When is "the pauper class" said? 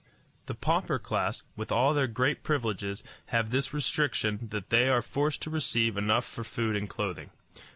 0.47-1.43